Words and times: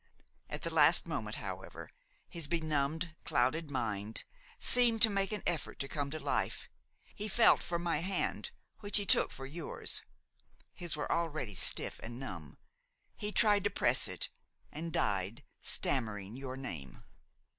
At 0.49 0.63
the 0.63 0.73
last 0.73 1.05
moment, 1.05 1.35
however, 1.35 1.91
his 2.27 2.47
benumbed, 2.47 3.13
clouded 3.23 3.69
mind 3.69 4.23
seemed 4.57 4.99
to 5.03 5.11
make 5.11 5.31
an 5.31 5.43
effort 5.45 5.77
to 5.77 5.87
come 5.87 6.09
to 6.09 6.17
life; 6.17 6.67
he 7.13 7.27
felt 7.27 7.61
for 7.61 7.77
my 7.77 7.99
hand 7.99 8.49
which 8.79 8.97
he 8.97 9.05
took 9.05 9.31
for 9.31 9.45
yours–his 9.45 10.95
were 10.95 11.11
already 11.11 11.53
stiff 11.53 11.99
and 12.01 12.19
numb–he 12.19 13.31
tried 13.31 13.63
to 13.63 13.69
press 13.69 14.07
it, 14.07 14.29
and 14.71 14.91
died, 14.91 15.43
stammering 15.61 16.35
your 16.35 16.57
name." 16.57 17.03